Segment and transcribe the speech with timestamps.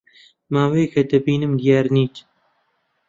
[0.53, 2.15] ماوەیەکە دەبینم دیار نیت.